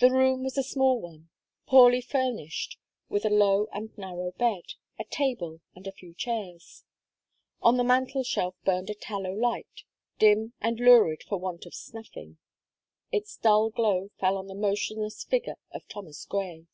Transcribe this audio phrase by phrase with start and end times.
[0.00, 1.28] The room was a small one,
[1.66, 2.78] poorly famished,
[3.10, 4.62] with a low and narrow bed,
[4.98, 6.84] a table and a few chairs.
[7.60, 9.82] On the mantle shelf burned a tallow light,
[10.18, 12.38] dim and lurid for want of snuffing;
[13.12, 16.66] its dull glow fell on the motionless figure of Thomas Gray.